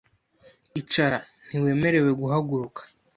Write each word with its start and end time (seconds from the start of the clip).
Icara. 0.79 1.19
Ntiwemerewe 1.47 2.09
guhaguruka. 2.19 2.81